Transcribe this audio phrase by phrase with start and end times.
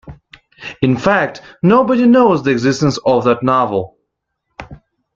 [0.81, 3.99] In fact, nobody knows the existence of that novel.